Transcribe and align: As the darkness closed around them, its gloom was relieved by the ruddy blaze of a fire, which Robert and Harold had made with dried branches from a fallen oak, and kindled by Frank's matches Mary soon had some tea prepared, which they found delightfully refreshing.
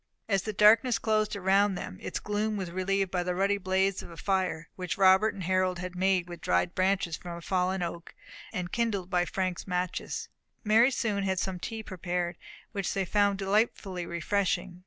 As 0.27 0.41
the 0.41 0.51
darkness 0.51 0.97
closed 0.97 1.35
around 1.35 1.75
them, 1.75 1.99
its 2.01 2.19
gloom 2.19 2.57
was 2.57 2.71
relieved 2.71 3.11
by 3.11 3.21
the 3.21 3.35
ruddy 3.35 3.59
blaze 3.59 4.01
of 4.01 4.09
a 4.09 4.17
fire, 4.17 4.67
which 4.75 4.97
Robert 4.97 5.35
and 5.35 5.43
Harold 5.43 5.77
had 5.77 5.95
made 5.95 6.27
with 6.27 6.41
dried 6.41 6.73
branches 6.73 7.17
from 7.17 7.37
a 7.37 7.41
fallen 7.41 7.83
oak, 7.83 8.15
and 8.51 8.71
kindled 8.71 9.11
by 9.11 9.25
Frank's 9.25 9.67
matches 9.67 10.27
Mary 10.63 10.89
soon 10.89 11.21
had 11.23 11.37
some 11.37 11.59
tea 11.59 11.83
prepared, 11.83 12.35
which 12.71 12.91
they 12.95 13.05
found 13.05 13.37
delightfully 13.37 14.07
refreshing. 14.07 14.79